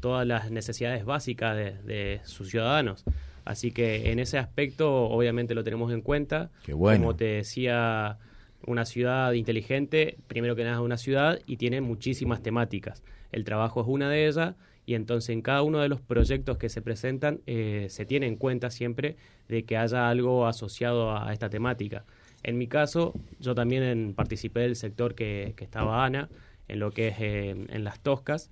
todas 0.00 0.26
las 0.26 0.50
necesidades 0.50 1.04
básicas 1.04 1.56
de 1.56 2.20
sus 2.24 2.50
ciudadanos. 2.50 3.04
Así 3.46 3.72
que 3.72 4.12
en 4.12 4.18
ese 4.18 4.36
aspecto 4.36 5.04
obviamente 5.04 5.54
lo 5.54 5.64
tenemos 5.64 5.90
en 5.92 6.02
cuenta. 6.02 6.50
Como 6.70 7.16
te 7.16 7.24
decía, 7.24 8.18
una 8.66 8.84
ciudad 8.84 9.32
inteligente, 9.32 10.18
primero 10.26 10.54
que 10.54 10.64
nada 10.64 10.76
es 10.76 10.82
una 10.82 10.98
ciudad 10.98 11.38
y 11.46 11.56
tiene 11.56 11.80
muchísimas 11.80 12.42
temáticas. 12.42 13.02
El 13.32 13.44
trabajo 13.44 13.80
es 13.80 13.86
una 13.88 14.10
de 14.10 14.28
ellas 14.28 14.54
y 14.86 14.94
entonces 14.94 15.30
en 15.30 15.42
cada 15.42 15.62
uno 15.62 15.78
de 15.78 15.88
los 15.88 16.00
proyectos 16.00 16.58
que 16.58 16.68
se 16.68 16.82
presentan 16.82 17.40
eh, 17.46 17.86
se 17.90 18.04
tiene 18.06 18.26
en 18.26 18.36
cuenta 18.36 18.70
siempre 18.70 19.16
de 19.48 19.64
que 19.64 19.76
haya 19.76 20.08
algo 20.08 20.46
asociado 20.46 21.16
a, 21.16 21.32
esta 21.32 21.50
temática. 21.50 22.04
En 22.42 22.58
mi 22.58 22.66
caso, 22.66 23.14
yo 23.38 23.54
también 23.54 24.14
participé 24.14 24.60
del 24.60 24.76
sector 24.76 25.14
que, 25.14 25.54
estaba 25.58 26.04
Ana, 26.04 26.28
en 26.68 26.78
lo 26.78 26.90
que 26.90 27.08
es 27.08 27.16
eh, 27.20 27.50
en 27.50 27.84
las 27.84 28.00
toscas, 28.00 28.50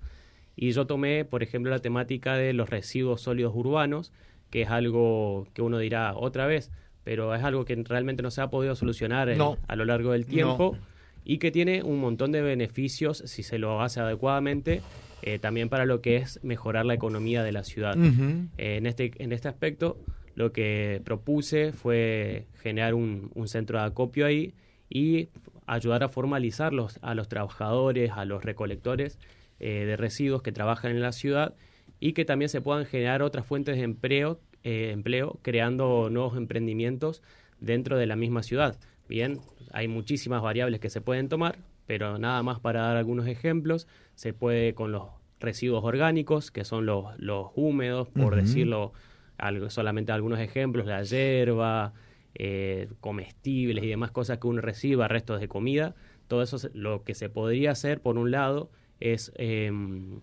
y 0.55 0.71
yo 0.71 0.85
tomé, 0.85 1.25
por 1.25 1.41
ejemplo, 1.41 1.71
la 1.71 1.79
temática 1.79 2.35
de 2.35 2.53
los 2.53 2.69
residuos 2.69 3.21
sólidos 3.21 3.53
urbanos, 3.55 4.11
que 4.49 4.63
es 4.63 4.69
algo 4.69 5.47
que 5.53 5.61
uno 5.61 5.79
dirá 5.79 6.13
otra 6.15 6.47
vez, 6.47 6.71
pero 7.03 7.33
es 7.33 7.43
algo 7.43 7.65
que 7.65 7.75
realmente 7.87 8.23
no 8.23 8.29
se 8.29 8.41
ha 8.41 8.49
podido 8.49 8.75
solucionar 8.75 9.29
a 9.29 9.75
lo 9.75 9.85
largo 9.85 10.11
del 10.11 10.25
tiempo 10.25 10.77
y 11.23 11.37
que 11.37 11.51
tiene 11.51 11.81
un 11.83 11.99
montón 11.99 12.31
de 12.31 12.41
beneficios 12.41 13.23
si 13.25 13.43
se 13.43 13.57
lo 13.57 13.81
hace 13.81 13.99
adecuadamente. 13.99 14.81
Eh, 15.21 15.39
también 15.39 15.69
para 15.69 15.85
lo 15.85 16.01
que 16.01 16.17
es 16.17 16.39
mejorar 16.43 16.85
la 16.85 16.93
economía 16.93 17.43
de 17.43 17.51
la 17.51 17.63
ciudad. 17.63 17.97
Eh, 17.97 18.77
en, 18.77 18.85
este, 18.85 19.11
en 19.17 19.31
este 19.31 19.47
aspecto, 19.47 19.97
lo 20.35 20.53
que 20.53 21.01
propuse 21.03 21.73
fue 21.73 22.47
generar 22.61 22.93
un, 22.93 23.31
centro 23.47 23.79
de 23.79 23.85
acopio 23.85 24.25
ahí 24.25 24.53
y 24.89 25.29
ayudar 25.67 26.03
a 26.03 26.09
formalizar 26.09 26.71
a 27.01 27.15
los 27.15 27.27
trabajadores, 27.27 28.11
a 28.11 28.25
los 28.25 28.43
recolectores 28.43 29.19
eh, 29.59 29.83
de 29.85 29.97
residuos 29.97 30.41
que 30.41 30.53
trabajan 30.53 30.91
en 30.91 31.01
la 31.01 31.11
ciudad 31.11 31.53
y 31.99 32.13
que 32.13 32.23
también 32.23 32.47
se 32.47 32.61
puedan 32.61 32.85
generar 32.85 33.21
otras 33.21 33.45
fuentes 33.45 33.75
de 33.75 33.83
empleo, 33.83 34.39
eh, 34.63 34.91
empleo 34.93 35.37
creando 35.41 36.09
nuevos 36.09 36.37
emprendimientos 36.37 37.21
dentro 37.59 37.97
de 37.97 38.05
la 38.05 38.15
misma 38.15 38.41
ciudad. 38.41 38.79
Bien, 39.09 39.39
hay 39.73 39.89
muchísimas 39.89 40.41
variables 40.41 40.79
que 40.79 40.89
se 40.89 41.01
pueden 41.01 41.27
tomar, 41.27 41.57
pero 41.89 42.19
nada 42.19 42.43
más 42.43 42.59
para 42.59 42.81
dar 42.81 42.97
algunos 42.97 43.25
ejemplos, 43.25 43.87
se 44.13 44.31
puede 44.31 44.75
con 44.75 44.91
los 44.91 45.07
residuos 45.39 45.83
orgánicos, 45.83 46.51
que 46.51 46.63
son 46.63 46.85
los, 46.85 47.17
los 47.17 47.47
húmedos, 47.55 48.07
por 48.09 48.35
decirlo 48.35 48.93
algo, 49.39 49.71
solamente 49.71 50.11
algunos 50.11 50.37
ejemplos, 50.37 50.85
la 50.85 51.01
hierba, 51.01 51.93
eh, 52.35 52.89
comestibles 52.99 53.83
y 53.83 53.87
demás 53.87 54.11
cosas 54.11 54.37
que 54.37 54.45
uno 54.45 54.61
reciba, 54.61 55.07
restos 55.07 55.39
de 55.39 55.47
comida, 55.47 55.95
todo 56.27 56.43
eso 56.43 56.57
lo 56.75 57.03
que 57.03 57.15
se 57.15 57.27
podría 57.27 57.71
hacer, 57.71 58.01
por 58.01 58.19
un 58.19 58.29
lado, 58.29 58.69
es 58.99 59.31
em, 59.35 60.19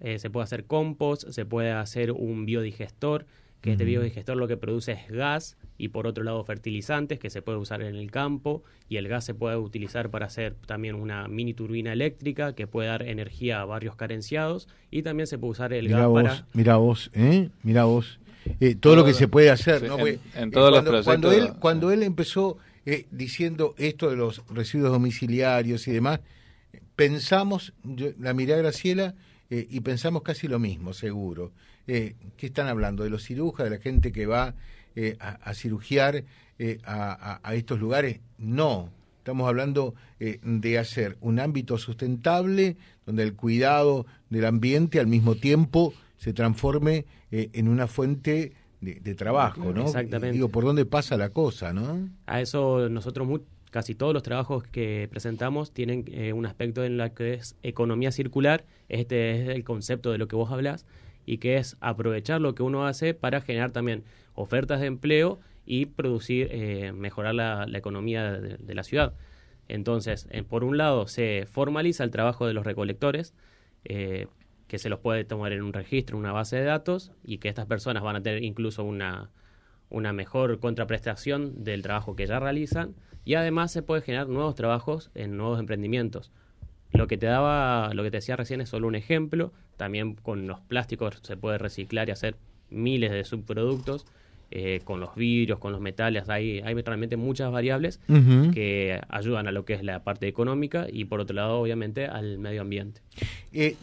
eh, 0.00 0.18
se 0.18 0.28
puede 0.28 0.44
hacer 0.44 0.66
compost, 0.66 1.26
se 1.30 1.46
puede 1.46 1.72
hacer 1.72 2.12
un 2.12 2.44
biodigestor, 2.44 3.24
que 3.60 3.72
este 3.72 3.84
biodigestor 3.84 4.36
lo 4.36 4.46
que 4.46 4.56
produce 4.56 4.92
es 4.92 5.08
gas 5.08 5.56
y 5.78 5.88
por 5.88 6.06
otro 6.06 6.24
lado 6.24 6.44
fertilizantes 6.44 7.18
que 7.18 7.30
se 7.30 7.42
puede 7.42 7.58
usar 7.58 7.82
en 7.82 7.96
el 7.96 8.10
campo 8.10 8.62
y 8.88 8.96
el 8.96 9.08
gas 9.08 9.24
se 9.24 9.34
puede 9.34 9.56
utilizar 9.56 10.10
para 10.10 10.26
hacer 10.26 10.54
también 10.66 10.94
una 10.94 11.26
mini 11.28 11.54
turbina 11.54 11.92
eléctrica 11.92 12.54
que 12.54 12.66
puede 12.66 12.88
dar 12.88 13.02
energía 13.02 13.60
a 13.60 13.64
barrios 13.64 13.96
carenciados 13.96 14.68
y 14.90 15.02
también 15.02 15.26
se 15.26 15.38
puede 15.38 15.52
usar 15.52 15.72
el 15.72 15.88
gas 15.88 16.08
para... 16.12 16.46
Mira 16.52 16.76
vos, 16.76 17.10
¿eh? 17.14 17.50
Mira 17.62 17.84
vos. 17.84 18.20
Eh, 18.60 18.76
todo, 18.76 18.96
lo 18.96 19.04
que 19.04 19.12
se 19.12 19.28
puede 19.28 19.50
hacer, 19.50 19.82
¿no? 19.82 19.98
En, 20.06 20.20
en 20.34 20.50
todos 20.50 20.70
cuando, 20.70 20.92
los 20.92 21.04
cuando 21.04 21.32
él, 21.32 21.52
cuando 21.58 21.92
él 21.92 22.02
empezó 22.02 22.58
diciendo 23.10 23.74
esto 23.76 24.08
de 24.08 24.16
los 24.16 24.42
residuos 24.48 24.90
domiciliarios 24.90 25.86
y 25.88 25.92
demás, 25.92 26.20
pensamos, 26.96 27.74
la 28.18 28.32
miré 28.32 28.54
a 28.54 28.58
Graciela 28.58 29.14
eh, 29.50 29.66
y 29.70 29.80
pensamos 29.80 30.22
casi 30.22 30.48
lo 30.48 30.58
mismo, 30.58 30.92
seguro. 30.92 31.52
Eh, 31.88 32.14
¿Qué 32.36 32.46
están 32.46 32.68
hablando? 32.68 33.02
¿De 33.02 33.10
los 33.10 33.24
cirujanos, 33.24 33.70
de 33.70 33.76
la 33.76 33.82
gente 33.82 34.12
que 34.12 34.26
va 34.26 34.54
eh, 34.94 35.16
a, 35.18 35.52
cirugiar 35.54 36.24
a, 36.84 37.54
estos 37.54 37.80
lugares? 37.80 38.20
No, 38.38 38.90
estamos 39.18 39.48
hablando 39.48 39.94
de 40.18 40.78
hacer 40.78 41.16
un 41.20 41.40
ámbito 41.40 41.78
sustentable 41.78 42.76
donde 43.06 43.24
el 43.24 43.34
cuidado 43.34 44.06
del 44.30 44.44
ambiente 44.44 45.00
al 45.00 45.06
mismo 45.06 45.34
tiempo 45.34 45.92
se 46.16 46.32
transforme 46.32 47.06
en 47.30 47.68
una 47.68 47.86
fuente 47.86 48.52
de, 48.80 49.14
trabajo, 49.14 49.72
¿no? 49.72 49.82
Exactamente. 49.82 50.32
Digo, 50.34 50.48
¿por 50.48 50.64
dónde 50.64 50.84
pasa 50.84 51.16
la 51.16 51.30
cosa, 51.30 51.72
no? 51.72 52.08
A 52.26 52.40
eso 52.40 52.88
nosotros 52.88 53.28
casi 53.70 53.94
todos 53.94 54.14
los 54.14 54.22
trabajos 54.22 54.64
que 54.64 55.08
presentamos 55.10 55.72
tienen 55.72 56.04
eh, 56.08 56.32
un 56.32 56.46
aspecto 56.46 56.84
en 56.84 56.96
la 56.96 57.10
que 57.10 57.34
es 57.34 57.56
economía 57.62 58.12
circular, 58.12 58.64
este 58.88 59.42
es 59.42 59.48
el 59.48 59.64
concepto 59.64 60.12
de 60.12 60.18
lo 60.18 60.28
que 60.28 60.36
vos 60.36 60.50
hablas, 60.50 60.86
y 61.28 61.38
que 61.38 61.56
es 61.56 61.76
aprovechar 61.80 62.40
lo 62.40 62.54
que 62.54 62.62
uno 62.62 62.86
hace 62.86 63.14
para 63.14 63.40
generar 63.40 63.70
también 63.70 64.04
ofertas 64.34 64.80
de 64.80 64.86
empleo 64.86 65.40
y 65.66 65.86
producir, 65.86 66.48
eh, 66.50 66.92
mejorar 66.92 67.34
la, 67.34 67.66
economía 67.74 68.32
de, 68.32 68.74
la 68.74 68.82
ciudad. 68.82 69.14
Entonces, 69.68 70.26
eh, 70.30 70.42
por 70.42 70.64
un 70.64 70.78
lado, 70.78 71.06
se 71.06 71.46
formaliza 71.50 72.04
el 72.04 72.10
trabajo 72.10 72.46
de 72.46 72.54
los 72.54 72.64
recolectores, 72.64 73.34
que 73.84 74.78
se 74.78 74.90
los 74.90 75.00
puede 75.00 75.24
tomar 75.24 75.52
en 75.52 75.62
un 75.62 75.72
registro, 75.72 76.18
una 76.18 76.32
base 76.32 76.56
de 76.56 76.64
datos, 76.64 77.12
y 77.24 77.38
que 77.38 77.48
estas 77.48 77.66
personas 77.66 78.02
van 78.02 78.16
a 78.16 78.22
tener 78.22 78.44
incluso 78.44 78.84
una, 78.84 79.30
una 79.90 80.12
mejor 80.12 80.60
contraprestación 80.60 81.64
del 81.64 81.82
trabajo 81.82 82.16
que 82.16 82.26
ya 82.26 82.38
realizan, 82.38 82.94
y 83.24 83.34
además 83.34 83.72
se 83.72 83.82
puede 83.82 84.02
generar 84.02 84.28
nuevos 84.28 84.54
trabajos 84.54 85.10
en 85.14 85.36
nuevos 85.36 85.58
emprendimientos. 85.60 86.32
Lo 86.92 87.06
que 87.06 87.18
te 87.18 87.26
daba, 87.26 87.92
lo 87.94 88.02
que 88.02 88.10
te 88.10 88.18
decía 88.18 88.36
recién 88.36 88.60
es 88.60 88.68
solo 88.68 88.86
un 88.86 88.94
ejemplo, 88.94 89.52
también 89.76 90.14
con 90.14 90.46
los 90.46 90.60
plásticos 90.60 91.20
se 91.22 91.36
puede 91.36 91.58
reciclar 91.58 92.08
y 92.08 92.12
hacer 92.12 92.36
miles 92.70 93.10
de 93.10 93.24
subproductos. 93.24 94.06
Eh, 94.50 94.80
con 94.82 94.98
los 94.98 95.14
vidrios, 95.14 95.58
con 95.58 95.72
los 95.72 95.80
metales, 95.82 96.30
hay, 96.30 96.60
hay 96.60 96.74
realmente 96.74 97.18
muchas 97.18 97.52
variables 97.52 98.00
que 98.54 98.98
ayudan 99.10 99.46
a 99.46 99.52
lo 99.52 99.66
que 99.66 99.74
es 99.74 99.82
la 99.82 100.04
parte 100.04 100.26
económica 100.26 100.86
y 100.90 101.04
por 101.04 101.20
otro 101.20 101.36
lado, 101.36 101.60
obviamente, 101.60 102.06
al 102.06 102.38
medio 102.38 102.62
ambiente. 102.62 103.02
Eh, 103.52 103.76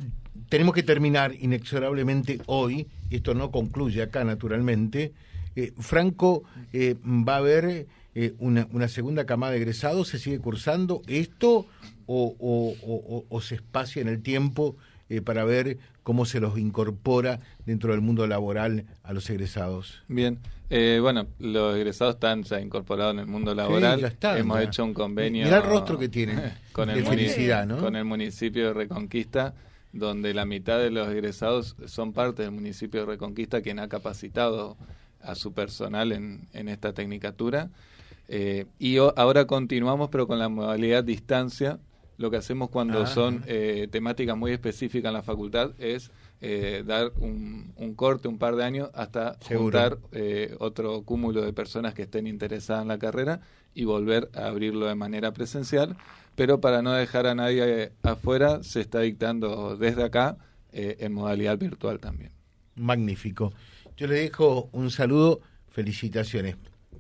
tenemos 0.50 0.74
que 0.74 0.82
terminar 0.82 1.34
inexorablemente 1.40 2.40
hoy, 2.48 2.88
esto 3.12 3.36
no 3.36 3.52
concluye 3.52 4.02
acá 4.02 4.24
naturalmente. 4.24 5.14
Eh, 5.56 5.72
Franco, 5.80 6.44
eh, 6.74 6.96
va 7.06 7.36
a 7.36 7.38
haber 7.38 7.88
eh, 8.15 8.34
una, 8.39 8.67
una, 8.72 8.88
segunda 8.88 9.25
camada 9.25 9.51
de 9.51 9.60
egresados, 9.60 10.07
¿se 10.07 10.19
sigue 10.19 10.39
cursando 10.39 11.01
esto 11.07 11.67
o, 12.07 13.41
se 13.41 13.55
espacia 13.55 14.01
en 14.01 14.07
el 14.07 14.22
tiempo 14.22 14.77
para 15.24 15.43
ver 15.43 15.77
cómo 16.01 16.25
se 16.25 16.39
los 16.39 16.57
incorpora 16.57 17.39
dentro 17.65 17.91
del 17.91 18.01
mundo 18.01 18.25
laboral 18.25 18.86
a 19.03 19.13
los 19.13 19.29
egresados? 19.29 20.01
Bien, 20.07 20.39
bueno, 20.69 21.27
los 21.39 21.75
egresados 21.75 22.15
están 22.15 22.43
ya 22.43 22.60
incorporados 22.60 23.13
en 23.13 23.19
el 23.19 23.27
mundo 23.27 23.53
laboral. 23.53 24.15
Hemos 24.22 24.62
hecho 24.62 24.84
un 24.84 24.93
convenio. 24.93 25.45
Mira 25.45 25.57
el 25.57 25.63
rostro 25.63 26.00
que 26.00 26.10
tienen. 26.10 26.39
Con 26.72 26.89
el, 26.89 27.05
felicidad, 27.05 27.65
¿no? 27.65 27.77
con 27.77 27.95
el 27.95 28.03
municipio 28.03 28.67
de 28.67 28.74
Reconquista 28.74 29.53
donde 29.95 30.34
la 30.34 30.45
mitad 30.45 30.77
de 30.77 30.91
los 30.91 31.07
egresados 31.07 31.75
son 31.86 32.12
parte 32.12 32.43
del 32.43 32.51
municipio 32.51 33.00
de 33.00 33.05
Reconquista, 33.05 33.62
quien 33.62 33.79
ha 33.79 33.88
capacitado 33.88 34.75
a 35.22 35.36
su 35.36 35.53
personal 35.53 36.12
en, 36.12 36.48
en 36.53 36.67
esta 36.67 36.93
tecnicatura. 36.93 37.69
Eh, 38.27 38.65
y 38.79 38.98
ahora 38.98 39.46
continuamos, 39.46 40.10
pero 40.10 40.27
con 40.27 40.39
la 40.39 40.50
modalidad 40.50 41.03
distancia. 41.03 41.79
Lo 42.17 42.32
que 42.32 42.38
hacemos 42.38 42.70
cuando 42.70 43.01
ah. 43.01 43.08
son 43.08 43.44
eh, 43.46 43.89
temáticas 43.91 44.38
muy 44.38 44.51
específicas 44.51 45.10
en 45.10 45.15
la 45.15 45.22
facultad 45.22 45.72
es 45.79 46.12
eh, 46.39 46.82
dar 46.86 47.12
un, 47.20 47.94
corte, 47.96 48.29
un 48.29 48.38
par 48.38 48.55
de 48.55 48.63
años, 48.63 48.89
hasta 48.94 49.38
juntar 49.46 49.98
otro 50.60 51.01
cúmulo 51.03 51.41
de 51.41 51.51
personas 51.51 51.94
que 51.94 52.03
estén 52.03 52.25
interesadas 52.25 52.84
en 52.84 52.88
la 52.88 53.00
carrera 53.00 53.41
y 53.74 53.84
volver 53.84 54.29
a 54.34 54.48
abrirlo 54.48 54.86
de 54.86 54.96
manera 54.96 55.34
presencial 55.34 55.98
pero 56.36 56.60
para 56.60 56.82
no 56.82 56.91
dejar 56.91 57.27
a 57.27 57.36
nadie 57.36 57.94
afuera, 58.03 58.62
se 58.63 58.82
está 58.82 59.00
dictando 59.00 59.77
desde 59.77 60.03
acá 60.03 60.38
eh, 60.72 60.98
en 61.00 61.13
modalidad 61.13 61.58
virtual 61.58 62.00
también. 62.00 62.32
Magnífico. 62.75 63.53
Yo 63.96 64.08
le 64.08 64.15
dejo 64.15 64.70
un 64.74 64.91
saludo, 64.91 65.39
felicitaciones, 65.70 66.58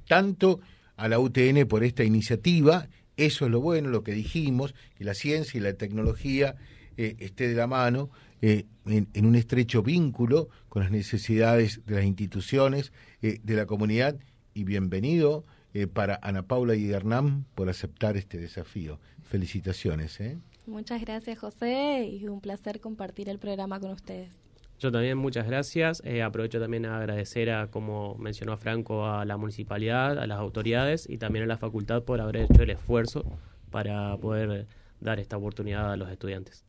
tanto 0.07 0.61
a 0.97 1.07
la 1.07 1.19
UTN 1.19 1.67
por 1.67 1.83
esta 1.83 2.03
iniciativa, 2.03 2.87
eso 3.17 3.45
es 3.45 3.51
lo 3.51 3.61
bueno, 3.61 3.89
lo 3.89 4.03
que 4.03 4.13
dijimos, 4.13 4.75
que 4.97 5.03
la 5.03 5.13
ciencia 5.13 5.57
y 5.57 5.61
la 5.61 5.73
tecnología 5.73 6.55
eh, 6.97 7.15
esté 7.19 7.47
de 7.47 7.55
la 7.55 7.67
mano 7.67 8.09
eh, 8.41 8.65
en, 8.85 9.25
un 9.25 9.35
estrecho 9.35 9.81
vínculo 9.81 10.49
con 10.69 10.83
las 10.83 10.91
necesidades 10.91 11.81
de 11.85 11.95
las 11.95 12.05
instituciones, 12.05 12.91
de 13.21 13.55
la 13.55 13.65
comunidad, 13.65 14.17
y 14.53 14.65
bienvenido 14.65 15.45
para 15.93 16.19
Ana 16.21 16.43
Paula 16.43 16.75
y 16.75 16.91
Hernán 16.91 17.45
por 17.55 17.69
aceptar 17.69 18.17
este 18.17 18.37
desafío. 18.37 18.99
Felicitaciones. 19.23 20.19
¿eh? 20.19 20.37
Muchas 20.67 21.01
gracias, 21.01 21.39
José, 21.39 22.05
y 22.05 22.27
un 22.27 22.41
placer 22.41 22.79
compartir 22.79 23.29
el 23.29 23.39
programa 23.39 23.79
con 23.79 23.91
ustedes. 23.91 24.44
También 24.91 25.17
muchas 25.17 25.47
gracias. 25.47 26.01
Eh, 26.05 26.21
aprovecho 26.21 26.59
también 26.59 26.85
a 26.85 26.97
agradecer 26.97 27.49
a, 27.49 27.67
como 27.67 28.15
mencionó 28.15 28.57
Franco, 28.57 29.05
a 29.07 29.25
la 29.25 29.37
municipalidad, 29.37 30.17
a 30.19 30.27
las 30.27 30.39
autoridades 30.39 31.07
y 31.09 31.17
también 31.17 31.43
a 31.43 31.47
la 31.47 31.57
facultad 31.57 32.03
por 32.03 32.21
haber 32.21 32.37
hecho 32.37 32.63
el 32.63 32.69
esfuerzo 32.69 33.25
para 33.71 34.15
poder 34.17 34.67
dar 34.99 35.19
esta 35.19 35.37
oportunidad 35.37 35.91
a 35.91 35.97
los 35.97 36.09
estudiantes. 36.09 36.63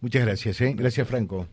Muchas 0.00 0.24
gracias. 0.24 0.60
¿eh? 0.60 0.74
Gracias, 0.76 1.06
Franco. 1.06 1.46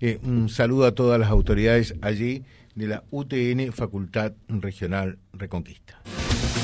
Eh, 0.00 0.18
un 0.22 0.48
saludo 0.48 0.86
a 0.86 0.92
todas 0.92 1.18
las 1.18 1.30
autoridades 1.30 1.94
allí 2.02 2.44
de 2.74 2.88
la 2.88 3.04
UTN 3.10 3.72
Facultad 3.72 4.32
Regional 4.48 5.18
Reconquista. 5.32 6.00